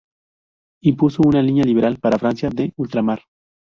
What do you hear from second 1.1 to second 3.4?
una línea liberal para la Francia de ultramar.